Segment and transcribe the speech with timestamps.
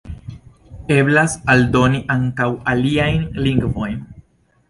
[0.95, 4.03] Eblas aldoni ankaŭ aliajn lingvojn.